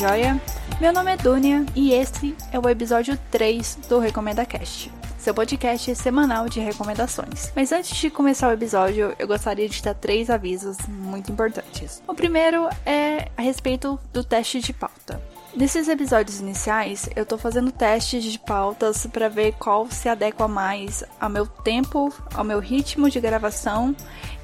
[0.00, 0.40] joia?
[0.80, 5.94] Meu nome é Dunia e esse é o episódio 3 do Recomenda Cast, seu podcast
[5.94, 7.52] semanal de recomendações.
[7.54, 12.02] Mas antes de começar o episódio, eu gostaria de dar três avisos muito importantes.
[12.08, 15.20] O primeiro é a respeito do teste de pauta.
[15.52, 21.02] Nesses episódios iniciais, eu tô fazendo testes de pautas para ver qual se adequa mais
[21.20, 23.94] ao meu tempo, ao meu ritmo de gravação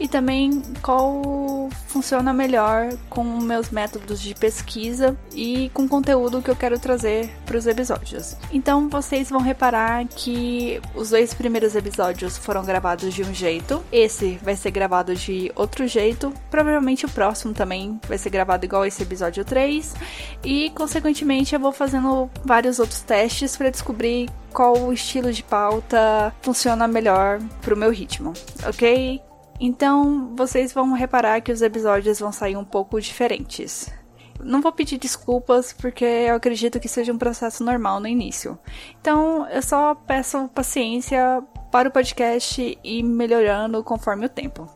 [0.00, 6.50] e também qual funciona melhor com meus métodos de pesquisa e com o conteúdo que
[6.50, 8.36] eu quero trazer para os episódios.
[8.52, 14.38] Então vocês vão reparar que os dois primeiros episódios foram gravados de um jeito, esse
[14.42, 19.02] vai ser gravado de outro jeito, provavelmente o próximo também vai ser gravado igual esse
[19.02, 19.95] episódio 3
[20.45, 26.34] e com consequentemente, eu vou fazendo vários outros testes para descobrir qual estilo de pauta
[26.41, 28.32] funciona melhor pro meu ritmo,
[28.66, 29.20] ok?
[29.60, 33.92] Então, vocês vão reparar que os episódios vão sair um pouco diferentes.
[34.41, 38.58] Não vou pedir desculpas porque eu acredito que seja um processo normal no início.
[39.00, 44.66] Então, eu só peço paciência para o podcast ir melhorando conforme o tempo.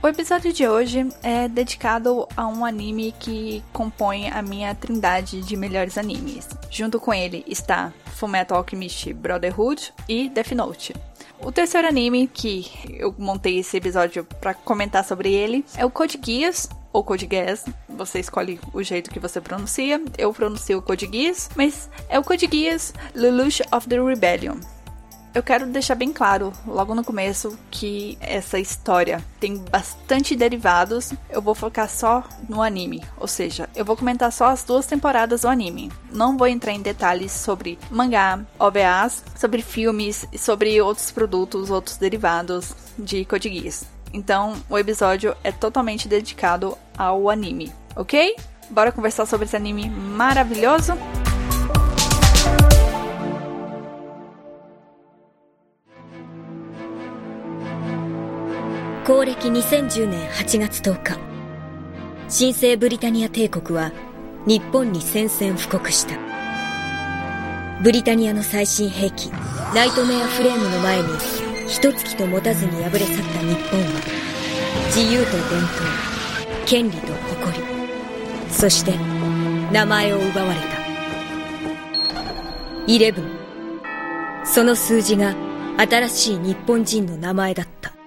[0.00, 5.56] O episódio de hoje é dedicado a um anime que compõe a minha trindade de
[5.56, 6.48] melhores animes.
[6.70, 10.94] Junto com ele está Fullmetal Alchemist Brotherhood e Death Note.
[11.40, 16.20] O terceiro anime que eu montei esse episódio para comentar sobre ele é o Code
[16.24, 20.00] Geass, ou Code Geass, você escolhe o jeito que você pronuncia.
[20.16, 24.58] Eu pronuncio Code Geass, mas é o Code Geass Lelouch of the Rebellion.
[25.38, 31.12] Eu quero deixar bem claro, logo no começo, que essa história tem bastante derivados.
[31.30, 35.42] Eu vou focar só no anime, ou seja, eu vou comentar só as duas temporadas
[35.42, 35.92] do anime.
[36.10, 41.98] Não vou entrar em detalhes sobre mangá, OVAs, sobre filmes e sobre outros produtos, outros
[41.98, 43.86] derivados de Code Geass.
[44.12, 48.34] Então, o episódio é totalmente dedicado ao anime, ok?
[48.70, 50.94] Bora conversar sobre esse anime maravilhoso?
[59.08, 61.18] 公暦2010年8月10日。
[62.28, 63.90] 新生ブリタニア帝国は
[64.46, 66.18] 日本に宣戦布告した。
[67.82, 69.28] ブリタニアの最新兵器
[69.74, 71.08] ナイトメアフレームの前に
[71.68, 73.86] 一月と持たずに敗れ去った日本は
[74.94, 75.86] 自由と伝統
[76.66, 77.64] 権利と誇り
[78.52, 78.92] そして
[79.72, 80.66] 名前を奪われた。
[82.86, 83.38] イレブン。
[84.44, 85.34] その数字が
[85.78, 87.97] 新しい日本人の名前だった。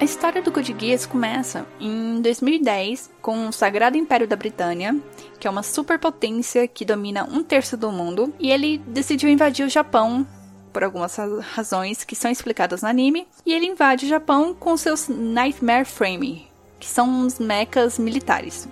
[0.00, 4.98] A história do Code Geass começa em 2010 com o Sagrado Império da Britânia,
[5.38, 9.68] que é uma superpotência que domina um terço do mundo, e ele decidiu invadir o
[9.68, 10.26] Japão
[10.72, 11.18] por algumas
[11.52, 16.48] razões que são explicadas no anime, e ele invade o Japão com seus Nightmare Frame,
[16.78, 18.66] que são uns mechas militares.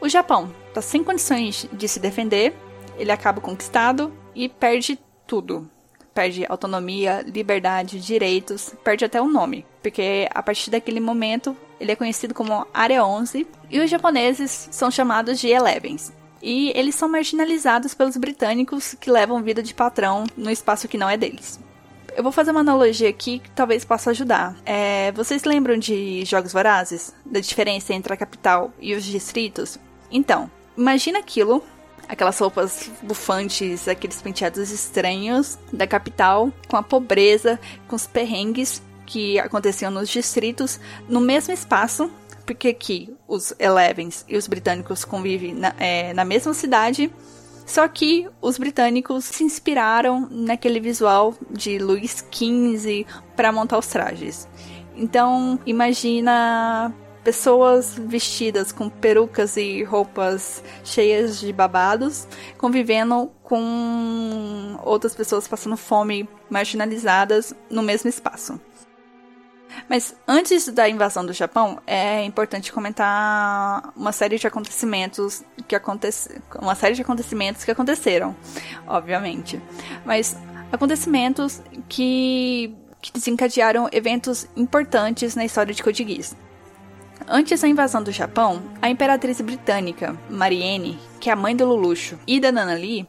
[0.00, 2.56] O Japão está sem condições de se defender,
[2.96, 5.70] ele acaba conquistado e perde tudo
[6.14, 11.96] perde autonomia, liberdade, direitos, perde até o nome, porque a partir daquele momento ele é
[11.96, 16.12] conhecido como Área 11 e os japoneses são chamados de Elevens.
[16.42, 21.08] E eles são marginalizados pelos britânicos que levam vida de patrão no espaço que não
[21.08, 21.60] é deles.
[22.14, 24.54] Eu vou fazer uma analogia aqui que talvez possa ajudar.
[24.66, 27.14] É, vocês lembram de Jogos Vorazes?
[27.24, 29.78] Da diferença entre a capital e os distritos?
[30.10, 31.64] Então, imagina aquilo
[32.12, 39.38] aquelas roupas bufantes, aqueles penteados estranhos da capital, com a pobreza, com os perrengues que
[39.38, 40.78] aconteciam nos distritos,
[41.08, 42.10] no mesmo espaço,
[42.44, 47.10] porque aqui os Elevens e os britânicos convivem na, é, na mesma cidade,
[47.64, 54.46] só que os britânicos se inspiraram naquele visual de Luís XV para montar os trajes.
[54.94, 62.26] Então, imagina pessoas vestidas com perucas e roupas cheias de babados,
[62.58, 68.60] convivendo com outras pessoas passando fome, marginalizadas no mesmo espaço.
[69.88, 76.42] Mas antes da invasão do Japão, é importante comentar uma série de acontecimentos que aconteceram,
[76.60, 78.36] uma série de acontecimentos que aconteceram,
[78.86, 79.60] obviamente.
[80.04, 80.36] Mas
[80.70, 86.36] acontecimentos que, que desencadearam eventos importantes na história de Code Geass.
[87.28, 92.18] Antes da invasão do Japão, a imperatriz britânica, Marianne, que é a mãe do Luluxo,
[92.26, 93.06] e da Nana Lee,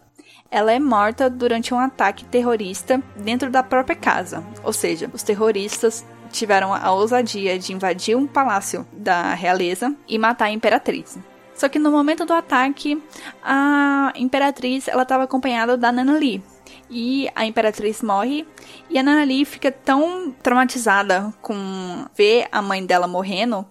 [0.51, 4.43] ela é morta durante um ataque terrorista dentro da própria casa.
[4.63, 10.45] Ou seja, os terroristas tiveram a ousadia de invadir um palácio da realeza e matar
[10.45, 11.17] a imperatriz.
[11.55, 13.01] Só que no momento do ataque,
[13.43, 16.43] a imperatriz ela estava acompanhada da Nana Lee.
[16.89, 18.45] E a imperatriz morre
[18.89, 23.65] e a Nana Lee fica tão traumatizada com ver a mãe dela morrendo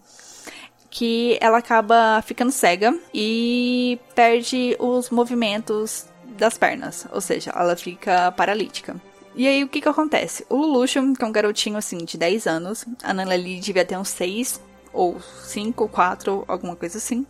[0.93, 6.07] que ela acaba ficando cega e perde os movimentos
[6.37, 8.95] das pernas, ou seja, ela fica paralítica.
[9.35, 10.45] E aí o que que acontece?
[10.51, 14.11] O Luluxo, que é um garotinho assim de 10 anos, a Nana devia ter uns
[14.11, 14.61] 6
[14.93, 17.27] ou 5, 4, alguma coisa assim.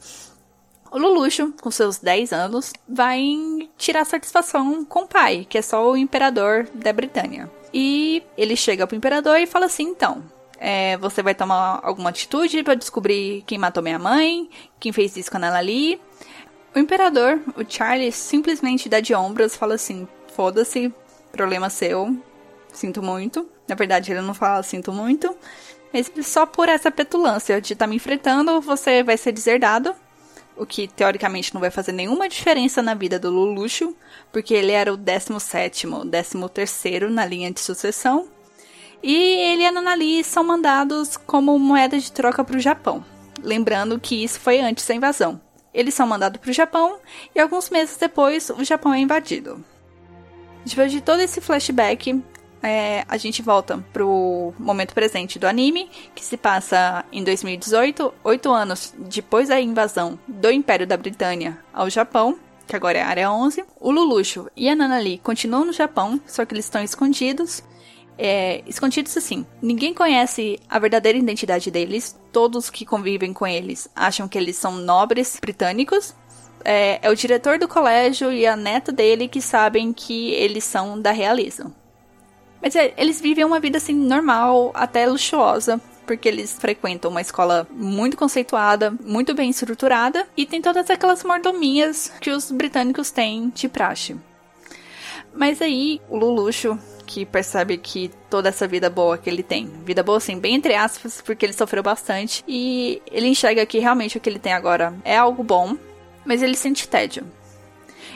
[0.91, 3.23] O Luluxo, com seus 10 anos, vai
[3.79, 7.49] tirar satisfação com o pai, que é só o imperador da Britânia.
[7.73, 10.25] E ele chega pro imperador e fala assim: então,
[10.65, 14.49] é, você vai tomar alguma atitude para descobrir quem matou minha mãe,
[14.79, 16.01] quem fez isso com a Nana Lee.
[16.73, 20.07] O imperador, o Charlie, simplesmente dá de ombros, fala assim:
[20.37, 20.95] foda-se,
[21.33, 22.17] problema seu,
[22.73, 23.49] sinto muito.
[23.67, 25.37] Na verdade, ele não fala sinto muito,
[25.93, 29.93] mas só por essa petulância de estar tá me enfrentando, você vai ser deserdado.
[30.57, 33.97] O que teoricamente não vai fazer nenhuma diferença na vida do Luluxo,
[34.31, 35.89] porque ele era o 17,
[36.55, 38.29] 13 na linha de sucessão.
[39.03, 43.05] E ele e a Nanali são mandados como moeda de troca para o Japão.
[43.43, 45.41] Lembrando que isso foi antes da invasão.
[45.75, 46.99] Eles são mandados para o Japão
[47.35, 49.65] e alguns meses depois o Japão é invadido.
[50.65, 52.23] Depois de todo esse flashback,
[52.63, 58.53] é, a gente volta pro momento presente do anime, que se passa em 2018, oito
[58.53, 63.33] anos depois da invasão do Império da Britânia ao Japão, que agora é a Área
[63.33, 63.65] 11.
[63.81, 67.65] O Luluxo e a Nanali continuam no Japão, só que eles estão escondidos
[68.19, 69.45] é, escondidos assim.
[69.61, 72.19] Ninguém conhece a verdadeira identidade deles.
[72.33, 76.15] Todos que convivem com eles acham que eles são nobres britânicos.
[76.65, 81.01] É, é o diretor do colégio e a neta dele que sabem que eles são
[81.01, 81.73] da realeza.
[82.63, 87.67] Mas é, eles vivem uma vida assim normal, até luxuosa, porque eles frequentam uma escola
[87.71, 93.69] muito conceituada, muito bem estruturada e tem todas aquelas mordomias que os britânicos têm de
[93.69, 94.17] praxe.
[95.35, 96.79] Mas aí o Luluxo
[97.13, 100.75] que percebe que toda essa vida boa que ele tem, vida boa assim, bem entre
[100.75, 104.95] aspas, porque ele sofreu bastante, e ele enxerga que realmente o que ele tem agora
[105.05, 105.77] é algo bom,
[106.25, 107.27] mas ele sente tédio.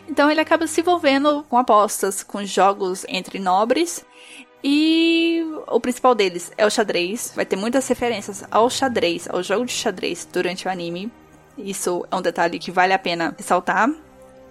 [0.08, 4.02] Então ele acaba se envolvendo com apostas, com jogos entre nobres,
[4.64, 7.32] e o principal deles é o xadrez.
[7.36, 11.12] Vai ter muitas referências ao xadrez, ao jogo de xadrez durante o anime.
[11.58, 13.90] Isso é um detalhe que vale a pena ressaltar.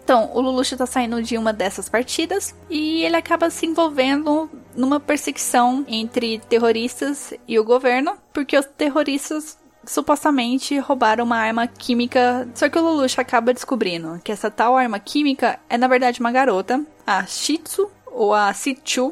[0.05, 4.99] Então, o Lelouch tá saindo de uma dessas partidas e ele acaba se envolvendo numa
[4.99, 12.47] perseguição entre terroristas e o governo, porque os terroristas supostamente roubaram uma arma química.
[12.53, 16.31] Só que o Lelouch acaba descobrindo que essa tal arma química é na verdade uma
[16.31, 19.11] garota, a Shitsu ou a Sichu,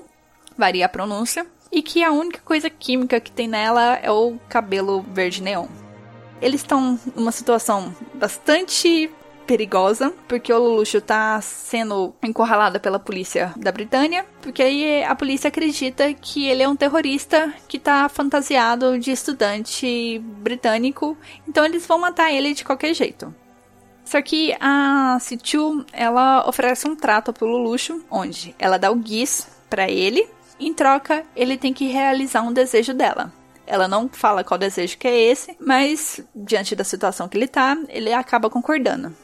[0.55, 5.03] varia a pronúncia, e que a única coisa química que tem nela é o cabelo
[5.11, 5.65] verde neon.
[6.39, 9.09] Eles estão numa situação bastante
[9.45, 15.47] perigosa, porque o Lelouch tá sendo encurralado pela polícia da Britânia, porque aí a polícia
[15.47, 21.99] acredita que ele é um terrorista que tá fantasiado de estudante britânico, então eles vão
[21.99, 23.33] matar ele de qualquer jeito.
[24.05, 29.47] Só que a Sichu, ela oferece um trato pro Luluxo, onde ela dá o guis
[29.69, 30.27] para ele,
[30.59, 33.31] em troca ele tem que realizar um desejo dela.
[33.65, 37.77] Ela não fala qual desejo que é esse, mas diante da situação que ele tá,
[37.87, 39.15] ele acaba concordando.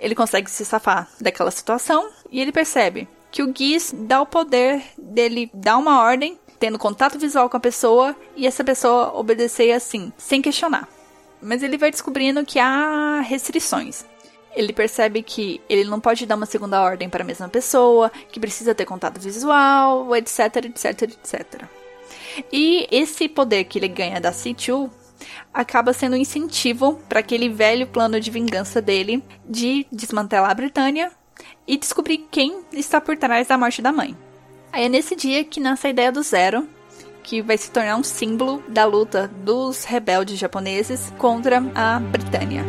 [0.00, 4.82] Ele consegue se safar daquela situação e ele percebe que o Giz dá o poder
[4.98, 10.12] dele dar uma ordem, tendo contato visual com a pessoa e essa pessoa obedecer assim,
[10.16, 10.88] sem questionar.
[11.40, 14.04] Mas ele vai descobrindo que há restrições.
[14.54, 18.40] Ele percebe que ele não pode dar uma segunda ordem para a mesma pessoa, que
[18.40, 21.64] precisa ter contato visual, etc, etc, etc.
[22.52, 24.90] E esse poder que ele ganha da C2
[25.52, 31.10] acaba sendo um incentivo para aquele velho plano de vingança dele de desmantelar a Britânia
[31.66, 34.16] e descobrir quem está por trás da morte da mãe.
[34.72, 36.68] Aí é nesse dia que nasce a ideia do Zero,
[37.22, 42.64] que vai se tornar um símbolo da luta dos rebeldes japoneses contra a Britânia.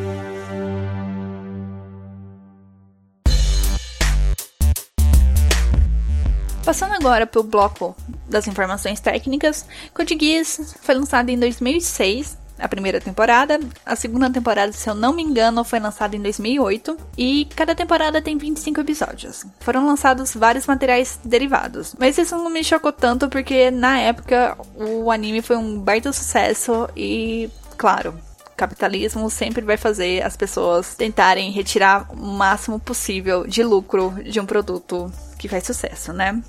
[6.64, 7.96] Passando agora para o bloco
[8.30, 13.60] das informações técnicas, Code Geass foi lançado em 2006, a primeira temporada.
[13.86, 16.98] A segunda temporada, se eu não me engano, foi lançada em 2008.
[17.18, 19.46] E cada temporada tem 25 episódios.
[19.60, 21.96] Foram lançados vários materiais derivados.
[22.00, 26.88] Mas isso não me chocou tanto porque na época o anime foi um baita sucesso
[26.96, 28.14] e, claro,
[28.62, 34.46] capitalismo sempre vai fazer as pessoas tentarem retirar o máximo possível de lucro de um
[34.46, 36.40] produto que faz sucesso, né?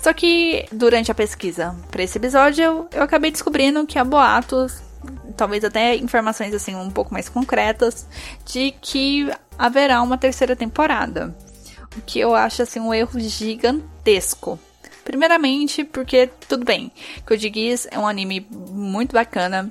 [0.00, 4.80] Só que durante a pesquisa para esse episódio, eu acabei descobrindo que há boatos,
[5.36, 8.06] talvez até informações assim um pouco mais concretas,
[8.44, 11.34] de que haverá uma terceira temporada.
[11.96, 14.58] O que eu acho assim um erro gigantesco.
[15.04, 16.92] Primeiramente, porque tudo bem,
[17.26, 19.70] Code Geass é um anime muito bacana,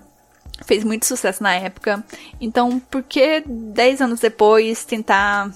[0.66, 2.04] fez muito sucesso na época.
[2.40, 5.52] Então, por que 10 anos depois tentar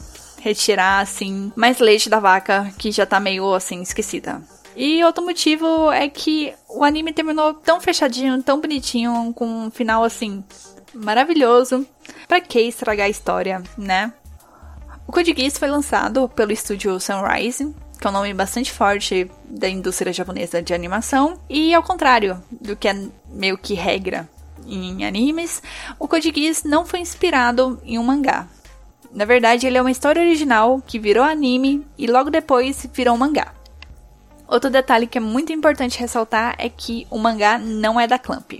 [0.46, 4.42] retirar, assim, mais leite da vaca que já tá meio, assim, esquecida.
[4.76, 10.04] E outro motivo é que o anime terminou tão fechadinho, tão bonitinho, com um final,
[10.04, 10.44] assim,
[10.94, 11.88] maravilhoso.
[12.28, 14.12] Pra que estragar a história, né?
[15.08, 19.70] O Code Geass foi lançado pelo estúdio Sunrise, que é um nome bastante forte da
[19.70, 24.28] indústria japonesa de animação, e ao contrário do que é meio que regra
[24.68, 25.62] em animes,
[26.00, 28.48] o Code Geass não foi inspirado em um mangá.
[29.14, 33.18] Na verdade, ele é uma história original que virou anime e logo depois virou um
[33.18, 33.55] mangá.
[34.48, 38.54] Outro detalhe que é muito importante ressaltar é que o mangá não é da Clamp.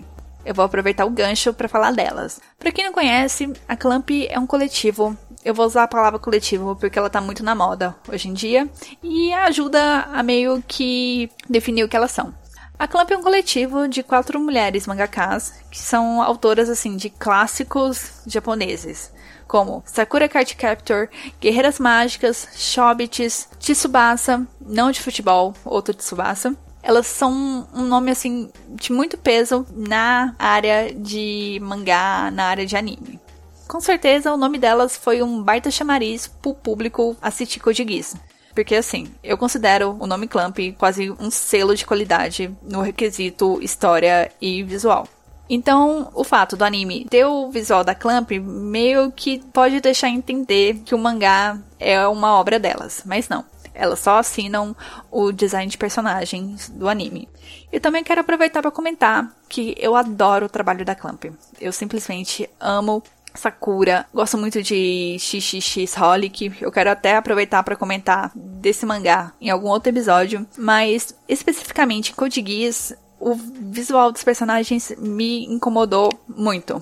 [0.44, 2.40] Eu vou aproveitar o gancho para falar delas.
[2.60, 5.18] Para quem não conhece, a Clamp é um coletivo.
[5.44, 8.70] Eu vou usar a palavra coletivo porque ela tá muito na moda hoje em dia
[9.02, 12.34] e ajuda a meio que definir o que elas são.
[12.78, 18.22] A Clamp é um coletivo de quatro mulheres mangakas que são autoras assim de clássicos
[18.28, 19.12] japoneses
[19.48, 21.10] como Sakura Card Captor,
[21.40, 26.56] Guerreiras Mágicas, Shobits, Tsubasa, não de futebol, outro Tsubasa.
[26.82, 32.78] Elas são um nome assim de muito peso na área de mangá, na área de
[32.78, 33.20] anime.
[33.68, 38.16] Com certeza o nome delas foi um baita chamariz pro público assistir Code Geass.
[38.54, 44.32] Porque assim, eu considero o nome Clamp quase um selo de qualidade no requisito história
[44.40, 45.08] e visual.
[45.50, 50.82] Então, o fato do anime ter o visual da Clamp meio que pode deixar entender
[50.86, 53.46] que o mangá é uma obra delas, mas não.
[53.74, 54.76] Elas só assinam
[55.12, 57.28] o design de personagens do anime.
[57.72, 61.26] E também quero aproveitar para comentar que eu adoro o trabalho da Clamp.
[61.60, 63.04] Eu simplesmente amo
[63.36, 66.54] Sakura, gosto muito de XXX Holic.
[66.62, 72.44] Eu quero até aproveitar para comentar desse mangá em algum outro episódio, mas especificamente Code
[72.46, 76.82] Geass o visual dos personagens me incomodou muito.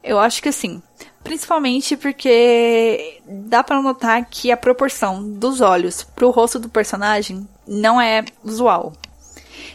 [0.00, 0.80] Eu acho que sim.
[1.24, 8.00] Principalmente porque dá para notar que a proporção dos olhos pro rosto do personagem não
[8.00, 8.92] é usual.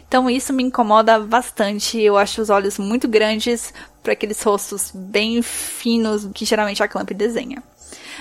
[0.07, 1.99] Então isso me incomoda bastante.
[1.99, 7.11] Eu acho os olhos muito grandes para aqueles rostos bem finos que geralmente a Clamp
[7.11, 7.61] desenha.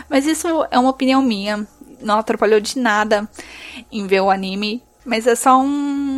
[0.09, 1.65] Mas isso é uma opinião minha,
[2.01, 3.31] não atrapalhou de nada
[3.93, 6.10] em ver o anime mas é só um.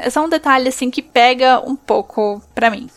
[0.00, 2.88] É só um detalhe assim que pega um pouco pra mim.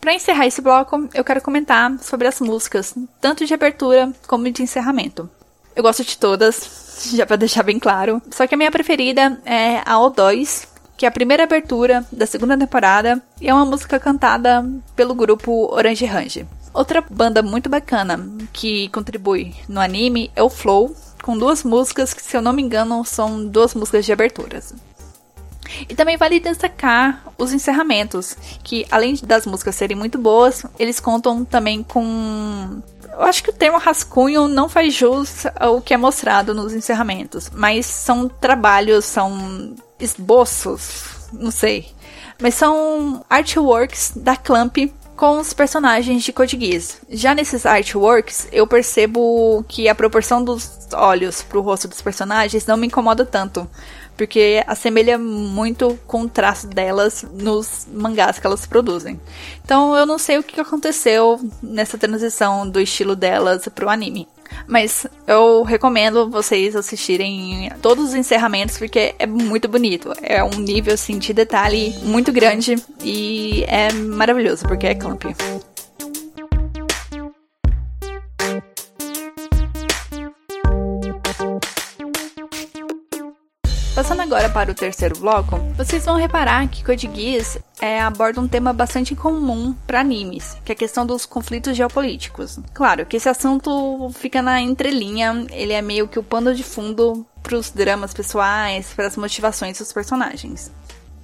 [0.00, 4.62] Para encerrar esse bloco, eu quero comentar sobre as músicas, tanto de abertura como de
[4.62, 5.30] encerramento.
[5.74, 8.20] Eu gosto de todas, já para deixar bem claro.
[8.30, 12.56] Só que a minha preferida é a O2, que é a primeira abertura da segunda
[12.56, 14.64] temporada e é uma música cantada
[14.94, 16.46] pelo grupo Orange Range.
[16.72, 22.20] Outra banda muito bacana que contribui no anime é o Flow, com duas músicas que,
[22.22, 24.74] se eu não me engano, são duas músicas de aberturas.
[25.88, 31.44] E também vale destacar os encerramentos, que além das músicas serem muito boas, eles contam
[31.44, 32.82] também com.
[33.12, 37.50] Eu acho que o termo rascunho não faz jus ao que é mostrado nos encerramentos,
[37.52, 41.92] mas são trabalhos, são esboços, não sei,
[42.40, 44.76] mas são artworks da Clamp
[45.16, 47.00] com os personagens de Code Geass.
[47.08, 52.76] Já nesses artworks, eu percebo que a proporção dos olhos pro rosto dos personagens não
[52.76, 53.68] me incomoda tanto,
[54.16, 59.20] porque assemelha muito com o traço delas nos mangás que elas produzem.
[59.64, 64.28] Então eu não sei o que aconteceu nessa transição do estilo delas pro anime.
[64.66, 70.12] Mas eu recomendo vocês assistirem todos os encerramentos porque é muito bonito.
[70.22, 75.24] É um nível assim de detalhe muito grande e é maravilhoso porque é Clamp.
[84.04, 88.46] Passando agora para o terceiro bloco, vocês vão reparar que Code Geass é, aborda um
[88.46, 92.60] tema bastante comum para animes, que é a questão dos conflitos geopolíticos.
[92.74, 97.24] Claro que esse assunto fica na entrelinha, ele é meio que o pano de fundo
[97.42, 100.70] para os dramas pessoais, para as motivações dos personagens.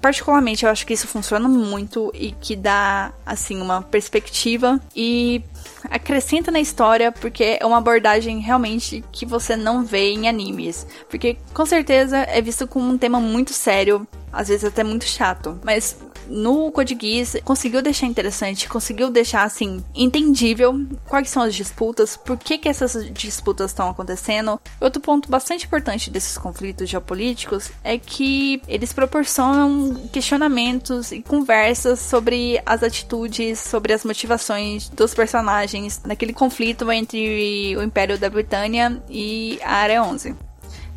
[0.00, 5.44] Particularmente, eu acho que isso funciona muito e que dá, assim, uma perspectiva e
[5.84, 10.86] acrescenta na história porque é uma abordagem realmente que você não vê em animes.
[11.08, 15.58] Porque com certeza é visto como um tema muito sério, às vezes até muito chato.
[15.64, 15.96] Mas
[16.30, 22.36] no Code Geass conseguiu deixar interessante, conseguiu deixar assim entendível quais são as disputas, por
[22.38, 24.60] que que essas disputas estão acontecendo.
[24.80, 32.62] Outro ponto bastante importante desses conflitos geopolíticos é que eles proporcionam questionamentos e conversas sobre
[32.64, 35.59] as atitudes, sobre as motivações dos personagens
[36.04, 40.34] naquele conflito entre o Império da Britânia e a Área 11.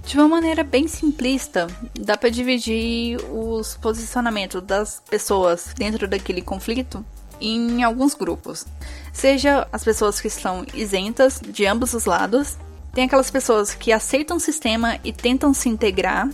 [0.05, 1.67] De uma maneira bem simplista,
[1.97, 7.03] dá para dividir os posicionamentos das pessoas dentro daquele conflito
[7.39, 8.65] em alguns grupos.
[9.13, 12.57] Seja as pessoas que estão isentas de ambos os lados,
[12.93, 16.29] tem aquelas pessoas que aceitam o sistema e tentam se integrar,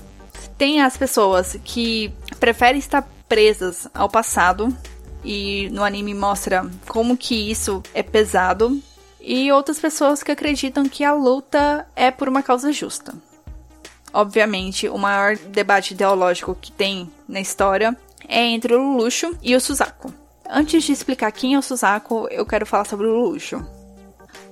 [0.57, 4.75] tem as pessoas que preferem estar presas ao passado
[5.24, 8.82] e no anime mostra como que isso é pesado,
[9.20, 13.14] e outras pessoas que acreditam que a luta é por uma causa justa.
[14.14, 17.96] Obviamente, o maior debate ideológico que tem na história
[18.27, 20.14] é entre o Lelouch e o Suzaku.
[20.50, 23.55] Antes de explicar quem é o Suzaku, eu quero falar sobre o Lelouch.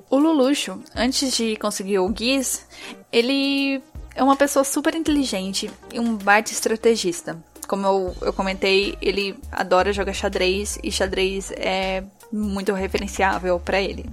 [0.09, 2.67] O Lelouch, antes de conseguir o Giz,
[3.11, 3.81] ele
[4.15, 7.37] é uma pessoa super inteligente e um baita estrategista.
[7.67, 14.05] Como eu, eu comentei, ele adora jogar xadrez e xadrez é muito referenciável para ele.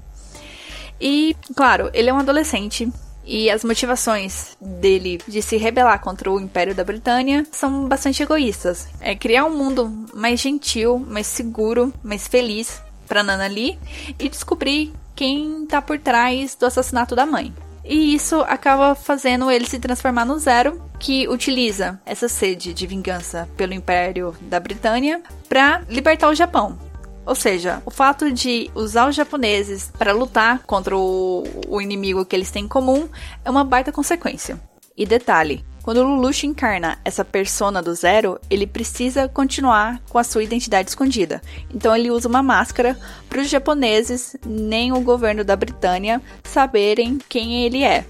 [1.01, 2.91] E, claro, ele é um adolescente
[3.25, 8.89] e as motivações dele de se rebelar contra o Império da Britânia são bastante egoístas.
[9.01, 13.79] É criar um mundo mais gentil, mais seguro, mais feliz para Nana Lee
[14.19, 17.55] e descobrir quem tá por trás do assassinato da mãe.
[17.85, 23.49] E isso acaba fazendo ele se transformar no Zero, que utiliza essa sede de vingança
[23.57, 26.79] pelo Império da Britânia para libertar o Japão.
[27.27, 32.37] Ou seja, o fato de usar os japoneses para lutar contra o, o, inimigo que
[32.37, 33.09] eles têm em comum
[33.45, 34.61] é uma baita consequência.
[34.97, 40.25] E detalhe, quando o Lelouch encarna essa persona do Zero, ele precisa continuar com a
[40.25, 41.43] sua identidade escondida.
[41.73, 47.67] Então ele usa uma máscara para os japoneses, nem o governo da Britânia, saberem quem
[47.67, 48.07] ele é.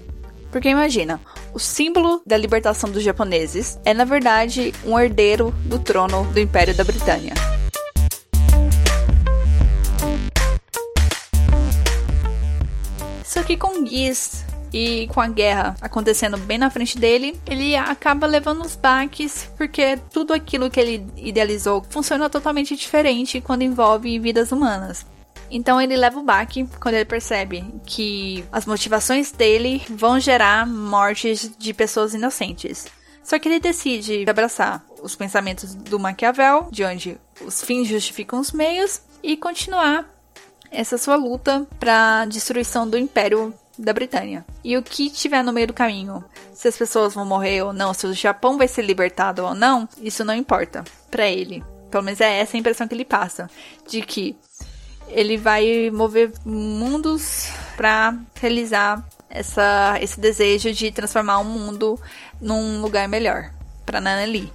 [0.53, 1.19] Porque imagina,
[1.53, 6.73] o símbolo da libertação dos japoneses é na verdade um herdeiro do trono do Império
[6.73, 7.33] da Britânia.
[13.25, 18.27] Só que com Giz e com a guerra acontecendo bem na frente dele, ele acaba
[18.27, 24.51] levando os baques porque tudo aquilo que ele idealizou funciona totalmente diferente quando envolve vidas
[24.51, 25.05] humanas.
[25.49, 31.49] Então ele leva o baque quando ele percebe que as motivações dele vão gerar mortes
[31.57, 32.85] de pessoas inocentes.
[33.23, 38.51] Só que ele decide abraçar os pensamentos do Maquiavel, de onde os fins justificam os
[38.51, 40.05] meios, e continuar
[40.69, 44.45] essa sua luta para destruição do Império da Britânia.
[44.63, 47.93] E o que tiver no meio do caminho, se as pessoas vão morrer ou não,
[47.93, 51.63] se o Japão vai ser libertado ou não, isso não importa para ele.
[51.89, 53.49] Pelo menos é essa a impressão que ele passa,
[53.87, 54.35] de que
[55.07, 61.99] ele vai mover mundos para realizar essa, esse desejo de transformar o mundo
[62.41, 63.51] num lugar melhor
[63.85, 64.51] para Nana Lee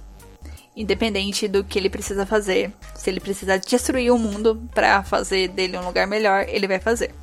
[0.75, 2.71] independente do que ele precisa fazer.
[2.95, 7.13] Se ele precisar destruir o mundo para fazer dele um lugar melhor, ele vai fazer.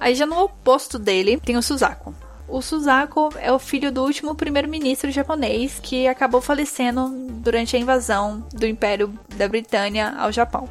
[0.00, 2.14] Aí já no oposto dele tem o Suzaku.
[2.48, 8.44] O Suzaku é o filho do último primeiro-ministro japonês que acabou falecendo durante a invasão
[8.52, 10.68] do Império da Britânia ao Japão.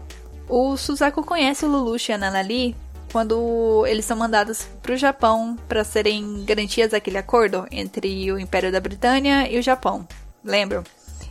[0.49, 2.75] O Suzaku conhece o Lelouch e a Nanali
[3.11, 8.71] quando eles são mandados para o Japão para serem garantias daquele acordo entre o Império
[8.71, 10.07] da Britânia e o Japão.
[10.43, 10.83] Lembram?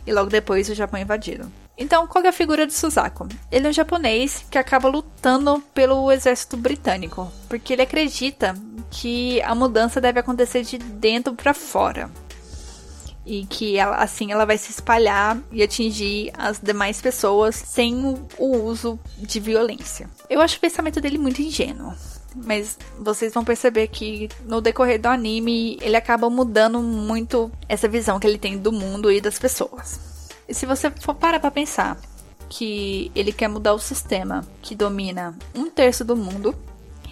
[0.09, 1.51] e logo depois o Japão é invadido.
[1.79, 3.29] Então, qual é a figura de Suzaku?
[3.49, 8.53] Ele é um japonês que acaba lutando pelo exército britânico, porque ele acredita
[8.91, 12.11] que a mudança deve acontecer de dentro para fora.
[13.25, 17.95] E que ela, assim ela vai se espalhar e atingir as demais pessoas sem
[18.37, 20.09] o uso de violência.
[20.29, 21.93] Eu acho o pensamento dele muito ingênuo.
[22.35, 28.19] Mas vocês vão perceber que no decorrer do anime ele acaba mudando muito essa visão
[28.19, 30.08] que ele tem do mundo e das pessoas.
[30.51, 31.97] Se você for parar pra pensar
[32.49, 36.55] que ele quer mudar o sistema que domina um terço do mundo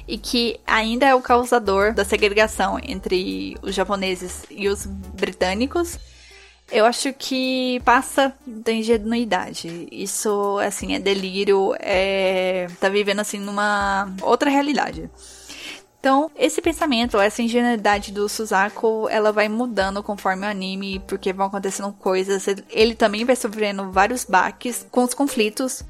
[0.07, 5.99] e que ainda é o causador da segregação entre os japoneses e os britânicos,
[6.71, 9.87] eu acho que passa da ingenuidade.
[9.91, 12.67] Isso, assim, é delírio, é.
[12.79, 15.09] tá vivendo, assim, numa outra realidade.
[16.07, 21.47] Então, esse pensamento, essa ingenuidade do Suzaku, ela vai mudando conforme o anime, porque vão
[21.47, 22.45] acontecendo coisas.
[22.69, 25.83] Ele também vai sofrendo vários baques com os conflitos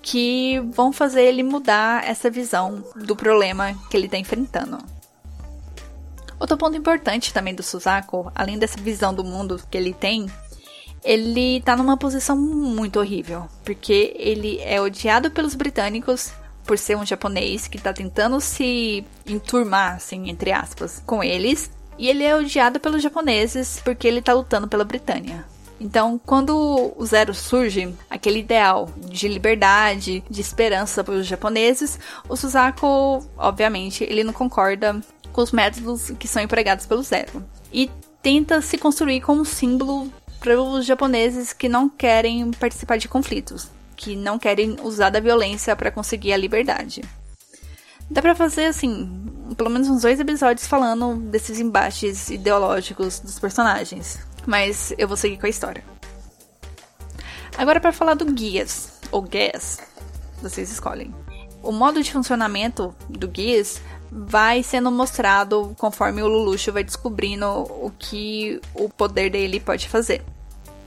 [0.00, 4.78] que vão fazer ele mudar essa visão do problema que ele está enfrentando.
[6.38, 10.30] Outro ponto importante também do Suzaku, além dessa visão do mundo que ele tem,
[11.02, 16.32] ele tá numa posição muito horrível, porque ele é odiado pelos britânicos,
[16.66, 21.70] por ser um japonês que tá tentando se enturmar, assim, entre aspas, com eles.
[21.98, 25.44] E ele é odiado pelos japoneses porque ele tá lutando pela Britânia.
[25.78, 31.98] Então, quando o Zero surge, aquele ideal de liberdade, de esperança para os japoneses,
[32.28, 34.98] o Suzaku, obviamente, ele não concorda
[35.32, 37.44] com os métodos que são empregados pelo Zero.
[37.72, 37.90] E
[38.22, 44.14] tenta se construir como símbolo para os japoneses que não querem participar de conflitos que
[44.14, 47.02] não querem usar da violência para conseguir a liberdade.
[48.10, 54.18] Dá pra fazer, assim, pelo menos uns dois episódios falando desses embates ideológicos dos personagens.
[54.46, 55.82] Mas eu vou seguir com a história.
[57.58, 59.78] Agora para falar do Guias, ou Guias,
[60.42, 61.12] vocês escolhem.
[61.62, 63.80] O modo de funcionamento do Guias
[64.12, 70.22] vai sendo mostrado conforme o Luluxo vai descobrindo o que o poder dele pode fazer.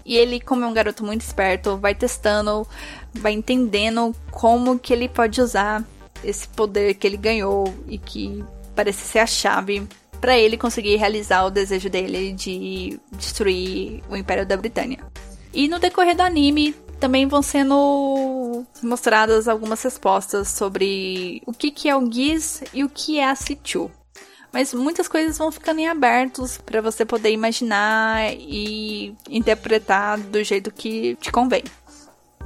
[0.06, 2.68] E ele, como é um garoto muito esperto, vai testando,
[3.14, 5.84] vai entendendo como que ele pode usar
[6.24, 8.44] esse poder que ele ganhou e que
[8.76, 9.88] parece ser a chave
[10.20, 15.00] para ele conseguir realizar o desejo dele de destruir o Império da Britânia.
[15.54, 21.88] E no decorrer do anime também vão sendo mostradas algumas respostas sobre o que, que
[21.88, 23.90] é o Giz e o que é a Sichu.
[24.52, 30.72] Mas muitas coisas vão ficando em abertos para você poder imaginar e interpretar do jeito
[30.72, 31.64] que te convém.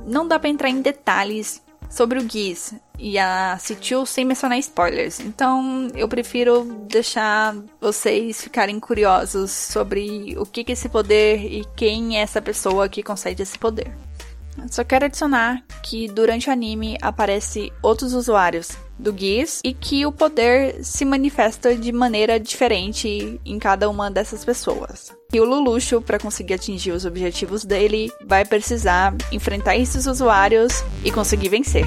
[0.06, 5.20] Não dá para entrar em detalhes sobre o Giz e a Situ sem mencionar spoilers.
[5.20, 12.18] Então eu prefiro deixar vocês ficarem curiosos sobre o que é esse poder e quem
[12.18, 13.96] é essa pessoa que concede esse poder.
[14.70, 20.12] Só quero adicionar que durante o anime aparece outros usuários do Gears e que o
[20.12, 25.12] poder se manifesta de maneira diferente em cada uma dessas pessoas.
[25.34, 31.12] E o Luluxo, para conseguir atingir os objetivos dele, vai precisar enfrentar esses usuários e
[31.12, 31.86] conseguir vencer.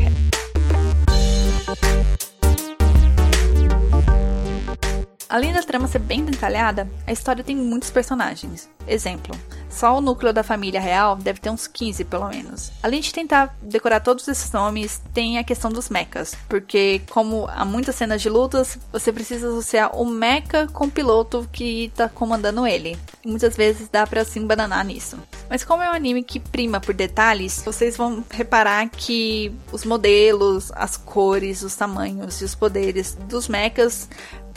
[5.28, 8.68] Além da trama ser bem detalhada, a história tem muitos personagens.
[8.86, 9.36] Exemplo,
[9.68, 12.70] só o núcleo da família real deve ter uns 15 pelo menos.
[12.82, 17.64] Além de tentar decorar todos esses nomes, tem a questão dos mechas, porque como há
[17.64, 22.66] muitas cenas de lutas, você precisa associar o mecha com o piloto que tá comandando
[22.66, 22.96] ele.
[23.24, 25.18] E muitas vezes dá para se embananar nisso.
[25.50, 30.70] Mas como é um anime que prima por detalhes, vocês vão reparar que os modelos,
[30.74, 34.08] as cores, os tamanhos e os poderes dos mechas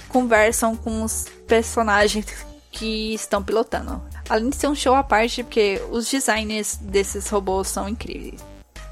[0.10, 2.26] conversam com os personagens
[2.72, 4.02] que estão pilotando.
[4.28, 8.41] Além de ser um show à parte, porque os designs desses robôs são incríveis.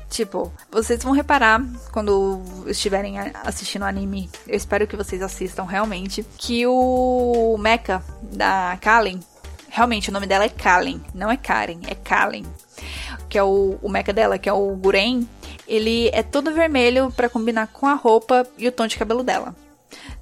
[0.10, 6.26] Tipo, vocês vão reparar quando estiverem assistindo o anime, eu espero que vocês assistam realmente,
[6.38, 9.20] que o mecha da Kalen,
[9.70, 12.46] realmente o nome dela é Kalen, não é Karen, é Kalen,
[13.28, 15.28] que é o, o mecha dela, que é o Guren,
[15.68, 19.54] ele é todo vermelho para combinar com a roupa e o tom de cabelo dela.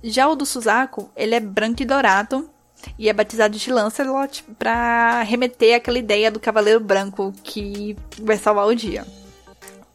[0.03, 2.49] Já o do Suzaku, ele é branco e dourado
[2.97, 8.67] e é batizado de Lancelot para remeter aquela ideia do cavaleiro branco que vai salvar
[8.67, 9.05] o dia.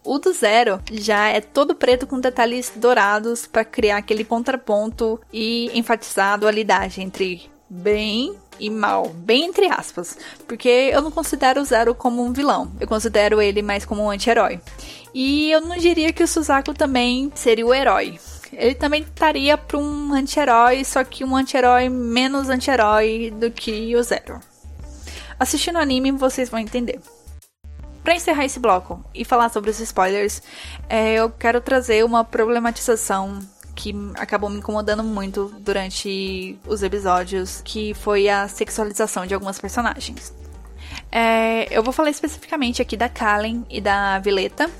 [0.02, 5.70] O do Zero já é todo preto com detalhes dourados para criar aquele contraponto e
[5.78, 11.64] enfatizar a dualidade entre bem e mal, bem entre aspas, porque eu não considero o
[11.64, 14.60] Zero como um vilão, eu considero ele mais como um anti-herói.
[15.14, 18.18] E eu não diria que o Suzaku também seria o herói,
[18.52, 24.02] ele também estaria para um anti-herói, só que um anti-herói menos anti-herói do que o
[24.02, 24.40] Zero.
[25.38, 27.00] Assistindo o anime, vocês vão entender.
[28.02, 30.42] Para encerrar esse bloco e falar sobre os spoilers,
[30.88, 33.38] é, eu quero trazer uma problematização
[33.74, 40.34] que acabou me incomodando muito durante os episódios, que foi a sexualização de algumas personagens.
[41.10, 44.70] É, eu vou falar especificamente aqui da Kalen e da Vileta,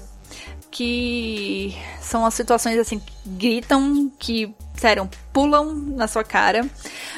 [0.70, 6.68] que são as situações assim que gritam, que, sério, pulam na sua cara.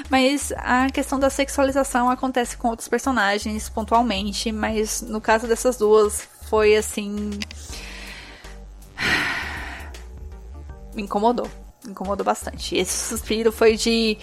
[0.08, 6.26] Mas a questão da sexualização acontece com outros personagens pontualmente, mas no caso dessas duas
[6.48, 7.30] foi assim.
[10.94, 11.48] Me incomodou.
[11.84, 12.76] Me incomodou bastante.
[12.76, 14.16] Esse suspiro foi de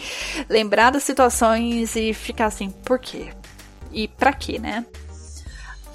[0.48, 3.30] lembrar das situações e ficar assim, por quê?
[3.92, 4.86] E pra quê, né?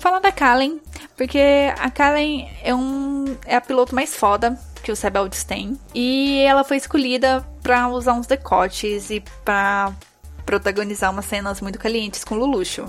[0.04, 0.82] Falar da Kalen,
[1.16, 1.40] porque
[1.78, 5.80] a Kalen é, um, é a piloto mais foda que os rebeldes têm.
[5.94, 9.94] E ela foi escolhida para usar uns decotes e para
[10.44, 12.84] protagonizar umas cenas muito calientes com Luluxo.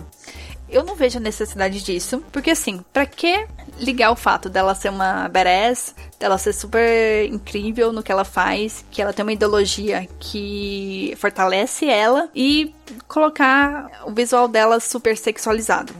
[0.68, 3.48] Eu não vejo a necessidade disso, porque assim, para que
[3.80, 8.84] ligar o fato dela ser uma badass, dela ser super incrível no que ela faz,
[8.92, 12.76] que ela tem uma ideologia que fortalece ela e
[13.08, 15.96] colocar o visual dela super sexualizado?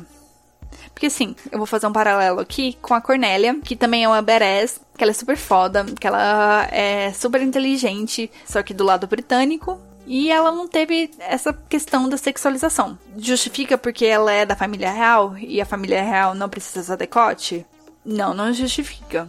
[0.96, 4.22] Porque assim, eu vou fazer um paralelo aqui com a Cornélia, que também é uma
[4.22, 9.06] badass, que ela é super foda, que ela é super inteligente, só que do lado
[9.06, 9.78] britânico.
[10.08, 12.98] E ela não teve essa questão da sexualização.
[13.18, 17.66] Justifica porque ela é da família real e a família real não precisa usar decote?
[18.06, 19.28] Não, não justifica.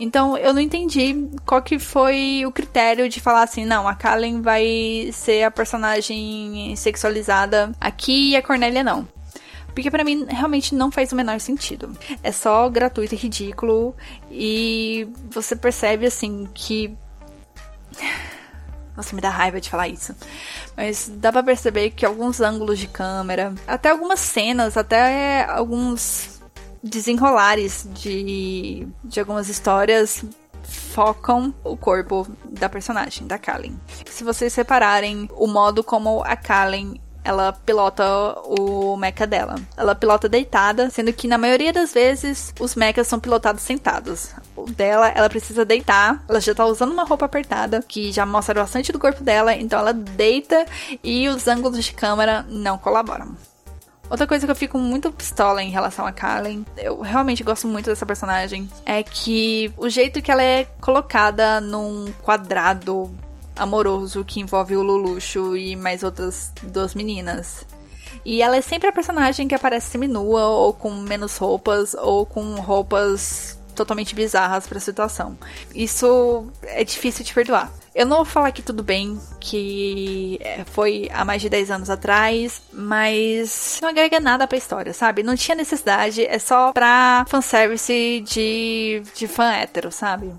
[0.00, 4.42] Então eu não entendi qual que foi o critério de falar assim, não, a Kalen
[4.42, 9.06] vai ser a personagem sexualizada aqui e a Cornélia não.
[9.74, 11.96] Porque para mim realmente não faz o menor sentido.
[12.22, 13.94] É só gratuito e ridículo.
[14.30, 16.96] E você percebe assim que.
[18.96, 20.14] Nossa, me dá raiva de falar isso.
[20.76, 26.40] Mas dá pra perceber que alguns ângulos de câmera, até algumas cenas, até alguns
[26.80, 30.24] desenrolares de, de algumas histórias
[30.62, 33.78] focam o corpo da personagem, da Kallen.
[34.06, 38.04] Se vocês repararem o modo como a Kallen ela pilota
[38.44, 39.56] o mecha dela.
[39.76, 44.30] Ela pilota deitada, sendo que na maioria das vezes os mechas são pilotados sentados.
[44.54, 48.54] O dela, ela precisa deitar, ela já tá usando uma roupa apertada, que já mostra
[48.54, 50.66] bastante do corpo dela, então ela deita
[51.02, 53.34] e os ângulos de câmera não colaboram.
[54.10, 57.86] Outra coisa que eu fico muito pistola em relação a Kalen, eu realmente gosto muito
[57.86, 63.10] dessa personagem, é que o jeito que ela é colocada num quadrado
[63.56, 67.64] amoroso que envolve o Luluxo e mais outras duas meninas.
[68.24, 72.54] E ela é sempre a personagem que aparece seminua, ou com menos roupas, ou com
[72.54, 75.36] roupas totalmente bizarras para a situação.
[75.74, 77.70] Isso é difícil de perdoar.
[77.94, 81.90] Eu não vou falar que tudo bem, que é, foi há mais de 10 anos
[81.90, 85.22] atrás, mas não agrega nada pra história, sabe?
[85.22, 90.32] Não tinha necessidade, é só pra fanservice de, de fã hétero, sabe?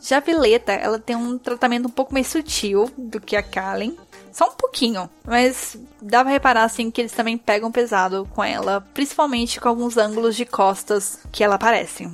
[0.00, 3.96] Já a ela tem um tratamento um pouco mais sutil do que a Kalen.
[4.32, 8.80] Só um pouquinho, mas dá pra reparar assim que eles também pegam pesado com ela,
[8.94, 12.08] principalmente com alguns ângulos de costas que ela aparece.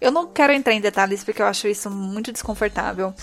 [0.00, 3.14] Eu não quero entrar em detalhes porque eu acho isso muito desconfortável.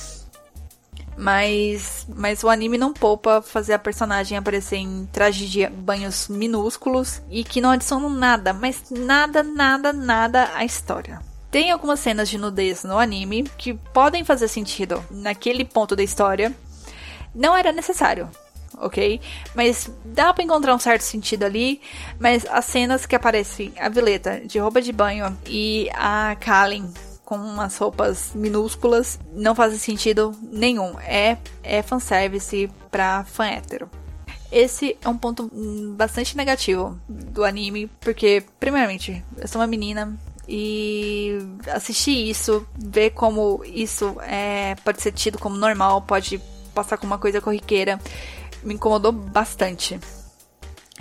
[1.18, 7.22] Mas, mas o anime não poupa fazer a personagem aparecer em trajes de banhos minúsculos
[7.30, 11.20] e que não adicionam nada, mas nada, nada, nada à história.
[11.54, 16.52] Tem algumas cenas de nudez no anime que podem fazer sentido naquele ponto da história.
[17.34, 18.28] Não era necessário,
[18.76, 19.22] ok?
[19.54, 21.80] Mas dá para encontrar um certo sentido ali.
[22.20, 26.92] Mas as cenas que aparecem a Violeta de roupa de banho e a Kalin
[27.24, 31.00] com umas roupas minúsculas não fazem sentido nenhum.
[31.02, 33.88] É, é fanservice pra fã hétero.
[34.52, 35.52] Esse é um ponto
[35.96, 43.64] bastante negativo do anime, porque, primeiramente, eu sou uma menina, e assistir isso, ver como
[43.66, 46.40] isso é, pode ser tido como normal, pode
[46.74, 48.00] passar como uma coisa corriqueira,
[48.64, 50.00] me incomodou bastante.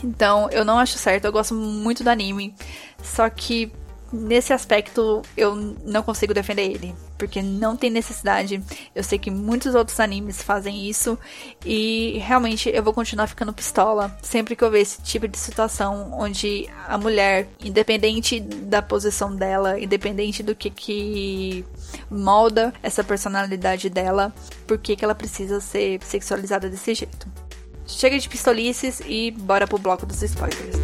[0.02, 2.54] Então, eu não acho certo, eu gosto muito do anime,
[3.02, 3.72] só que
[4.12, 8.60] nesse aspecto eu não consigo defender ele, porque não tem necessidade.
[8.92, 11.16] Eu sei que muitos outros animes fazem isso
[11.64, 16.12] e realmente eu vou continuar ficando pistola sempre que eu ver esse tipo de situação
[16.18, 21.64] onde a mulher, independente da posição dela, independente do que que
[22.10, 24.34] molda essa personalidade dela,
[24.66, 27.28] por que que ela precisa ser sexualizada desse jeito.
[27.86, 30.81] Chega de pistolices e bora pro bloco dos spoilers.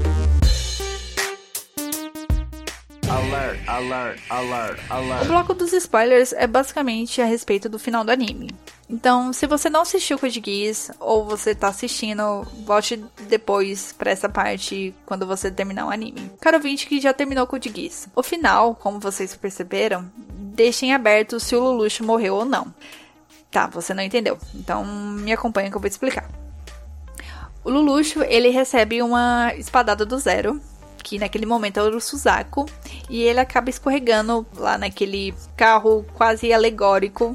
[3.28, 5.22] Alert, alert, alert, alert.
[5.22, 8.48] O bloco dos spoilers é basicamente a respeito do final do anime.
[8.88, 14.30] Então, se você não assistiu Code Geass ou você tá assistindo, volte depois para essa
[14.30, 16.32] parte quando você terminar o anime.
[16.40, 18.08] Caro ouvinte que já terminou Code Geass.
[18.16, 22.72] O final, como vocês perceberam, deixem aberto se o Lelouch morreu ou não.
[23.50, 24.38] Tá, você não entendeu.
[24.54, 26.30] Então, me acompanha que eu vou te explicar.
[27.62, 30.58] O Luluxo, ele recebe uma espadada do zero,
[31.08, 32.66] que naquele momento é o Suzaku,
[33.08, 37.34] e ele acaba escorregando lá naquele carro quase alegórico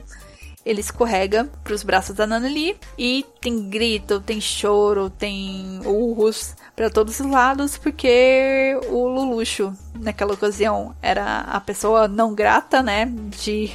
[0.65, 6.89] ele escorrega para os braços da Nanali e tem grito, tem choro, tem urros para
[6.89, 13.71] todos os lados, porque o Luluxo, naquela ocasião, era a pessoa não grata, né, de,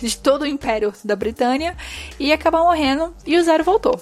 [0.00, 1.76] de todo o império da Britânia,
[2.18, 4.00] e acaba morrendo e o Zero voltou.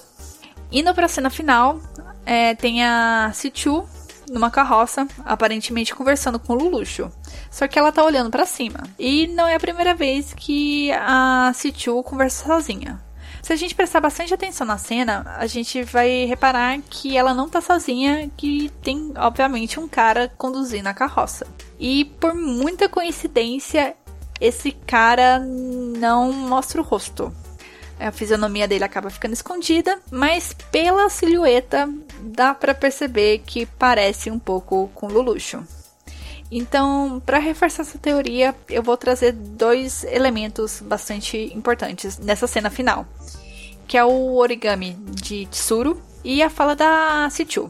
[0.73, 1.79] Indo para a cena final,
[2.25, 3.87] é, tem a Sichu
[4.31, 7.11] numa carroça, aparentemente conversando com o Luluxo.
[7.51, 8.85] Só que ela tá olhando para cima.
[8.99, 13.03] E não é a primeira vez que a Sichu conversa sozinha.
[13.43, 17.49] Se a gente prestar bastante atenção na cena, a gente vai reparar que ela não
[17.49, 21.47] tá sozinha, que tem, obviamente, um cara conduzindo a carroça.
[21.79, 23.97] E por muita coincidência,
[24.41, 27.33] esse cara não mostra o rosto.
[28.01, 31.87] A fisionomia dele acaba ficando escondida, mas pela silhueta
[32.23, 35.63] dá para perceber que parece um pouco com Luluxo.
[36.51, 43.07] Então, para reforçar essa teoria, eu vou trazer dois elementos bastante importantes nessa cena final,
[43.87, 47.69] que é o origami de Tsuru e a fala da Sichu.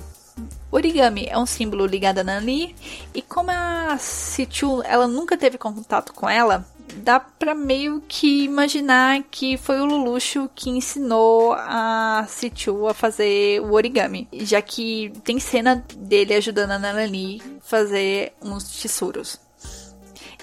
[0.70, 2.76] Origami é um símbolo ligado a Nanli,
[3.12, 6.64] e como a Sichu ela nunca teve contato com ela,
[6.96, 13.60] dá para meio que imaginar que foi o Luluxo que ensinou a Sichu a fazer
[13.60, 19.38] o origami, já que tem cena dele ajudando a Nanani fazer uns tesouros.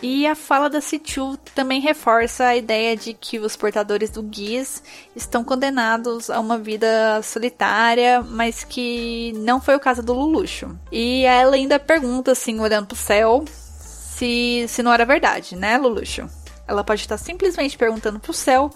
[0.02, 4.84] E a fala da Sichu também reforça a ideia de que os portadores do Giz
[5.16, 10.78] estão condenados a uma vida solitária, mas que não foi o caso do Luluxo.
[10.92, 16.30] E ela ainda pergunta, assim, olhando pro céu, se, se não era verdade, né, Luluxo?
[16.68, 18.72] Ela pode estar simplesmente perguntando pro céu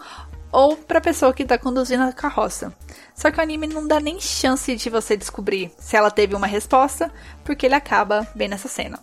[0.52, 2.74] ou pra pessoa que tá conduzindo a carroça.
[3.16, 6.48] Só que o anime não dá nem chance de você descobrir se ela teve uma
[6.48, 7.12] resposta,
[7.44, 9.00] porque ele acaba bem nessa cena.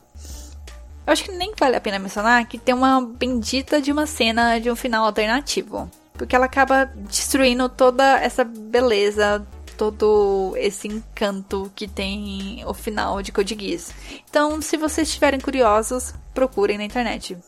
[1.06, 4.58] Eu acho que nem vale a pena mencionar que tem uma bendita de uma cena
[4.58, 5.90] de um final alternativo.
[6.12, 9.46] Porque ela acaba destruindo toda essa beleza,
[9.78, 13.94] todo esse encanto que tem o final de Code Geass.
[14.28, 17.38] Então, se vocês estiverem curiosos, procurem na internet.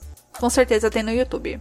[0.41, 1.61] Com certeza tem no YouTube.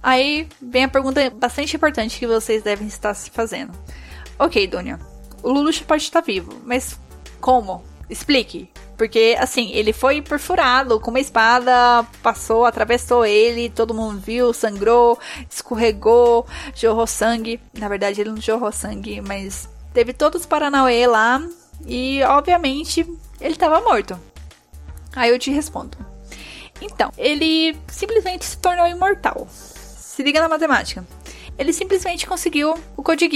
[0.00, 3.72] Aí vem a pergunta bastante importante que vocês devem estar se fazendo.
[4.38, 5.00] Ok, Dunia,
[5.42, 6.96] o Lulush pode estar vivo, mas
[7.40, 7.82] como?
[8.08, 8.70] Explique.
[8.96, 15.18] Porque, assim, ele foi perfurado com uma espada, passou, atravessou ele, todo mundo viu, sangrou,
[15.50, 17.60] escorregou, jorrou sangue.
[17.76, 21.44] Na verdade, ele não jorrou sangue, mas teve todos os Paranauê lá
[21.84, 23.00] e, obviamente,
[23.40, 24.16] ele estava morto.
[25.16, 26.13] Aí eu te respondo.
[26.80, 29.46] Então, ele simplesmente se tornou imortal.
[29.50, 31.04] Se liga na matemática.
[31.58, 33.28] Ele simplesmente conseguiu o Code.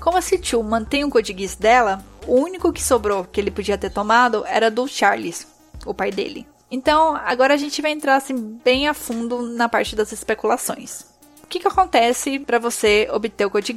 [0.00, 3.90] Como a Sichu mantém o Code dela, o único que sobrou que ele podia ter
[3.90, 5.46] tomado era do Charles,
[5.84, 6.46] o pai dele.
[6.70, 11.02] Então, agora a gente vai entrar assim, bem a fundo na parte das especulações.
[11.42, 13.74] O que, que acontece para você obter o Code?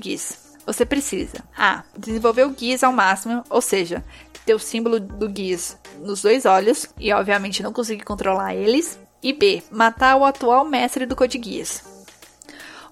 [0.65, 1.83] Você precisa A.
[1.97, 4.03] Desenvolver o Geass ao máximo, ou seja,
[4.45, 8.99] ter o símbolo do Geass nos dois olhos e, obviamente, não conseguir controlar eles.
[9.21, 9.63] E B.
[9.71, 11.83] Matar o atual mestre do Code Geass.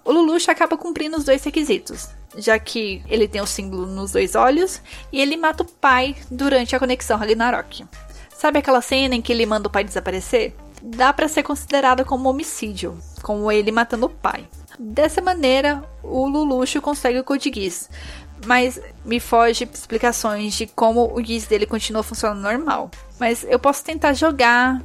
[0.04, 4.34] O Lelouch acaba cumprindo os dois requisitos, já que ele tem o símbolo nos dois
[4.34, 7.86] olhos e ele mata o pai durante a conexão Ragnarok.
[8.36, 10.56] Sabe aquela cena em que ele manda o pai desaparecer?
[10.82, 14.48] Dá para ser considerada como homicídio, como ele matando o pai.
[14.80, 17.88] Dessa maneira, o Luluxo consegue o Code Geass,
[18.46, 22.90] mas me foge explicações de como o Geass dele continua funcionando normal.
[23.20, 24.82] Mas eu posso tentar jogar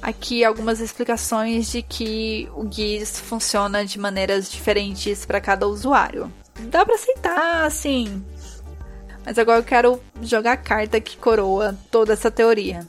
[0.00, 6.32] aqui algumas explicações de que o Geass funciona de maneiras diferentes para cada usuário.
[6.70, 8.24] Dá para aceitar, assim.
[9.24, 12.86] Mas agora eu quero jogar a carta que coroa toda essa teoria.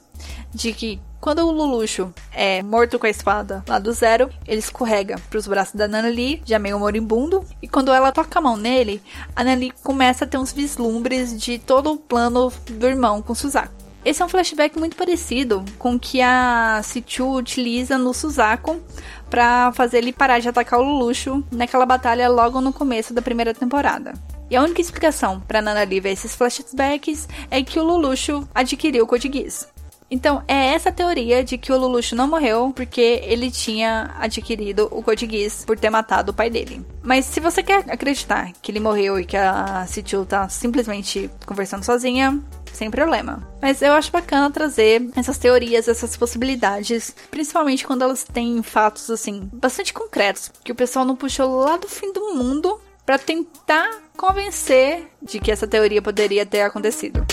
[0.54, 5.20] De que quando o Luluxo é morto com a espada lá do zero, ele escorrega
[5.28, 7.44] para os braços da Nanali, já meio moribundo.
[7.64, 9.02] E quando ela toca a mão nele,
[9.36, 13.74] a Nanali começa a ter uns vislumbres de todo o plano do irmão com Suzaku.
[14.06, 18.80] Esse é um flashback muito parecido com o que a Sichu utiliza no Suzaku
[19.28, 23.52] para fazer ele parar de atacar o Luluxo naquela batalha logo no começo da primeira
[23.52, 24.14] temporada.
[24.48, 29.08] E a única explicação para Nanali ver esses flashbacks é que o Luluxo adquiriu o
[29.08, 29.74] Code Geass.
[30.10, 35.02] Então, é essa teoria de que o Luluxo não morreu porque ele tinha adquirido o
[35.02, 35.26] Code
[35.66, 36.86] por ter matado o pai dele.
[37.02, 41.84] Mas se você quer acreditar que ele morreu e que a Situ tá simplesmente conversando
[41.84, 42.40] sozinha,
[42.72, 43.48] sem problema.
[43.62, 49.50] Mas eu acho bacana trazer essas teorias, essas possibilidades, principalmente quando elas têm fatos assim
[49.52, 55.08] bastante concretos, que o pessoal não puxou lá do fim do mundo para tentar convencer
[55.22, 57.26] de que essa teoria poderia ter acontecido.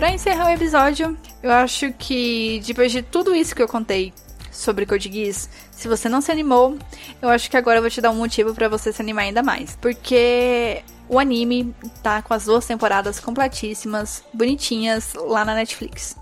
[0.00, 4.14] Para encerrar o episódio, eu acho que depois de tudo isso que eu contei
[4.50, 6.78] sobre Code Geass, se você não se animou,
[7.20, 9.42] eu acho que agora eu vou te dar um motivo para você se animar ainda
[9.42, 16.16] mais, porque o anime tá com as duas temporadas completíssimas, bonitinhas lá na Netflix.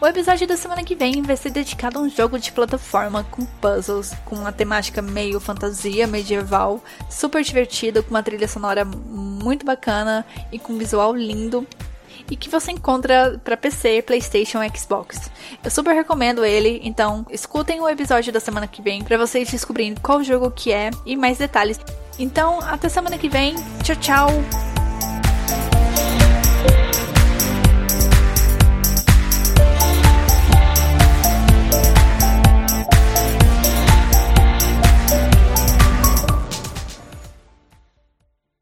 [0.00, 3.44] O episódio da semana que vem vai ser dedicado a um jogo de plataforma com
[3.44, 10.24] puzzles, com uma temática meio fantasia medieval, super divertido, com uma trilha sonora muito bacana
[10.50, 11.66] e com um visual lindo
[12.30, 15.30] e que você encontra para PC, PlayStation e Xbox.
[15.62, 19.94] Eu super recomendo ele, então escutem o episódio da semana que vem para vocês descobrirem
[19.94, 21.78] qual jogo que é e mais detalhes.
[22.18, 23.54] Então, até semana que vem.
[23.82, 24.28] Tchau, tchau.